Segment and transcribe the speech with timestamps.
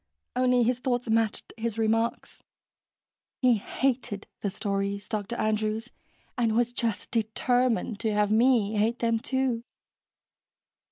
[0.35, 2.41] Only his thoughts matched his remarks.
[3.39, 5.35] He hated the stories, Dr.
[5.35, 5.89] Andrews,
[6.39, 9.63] and was just determined to have me hate them, too.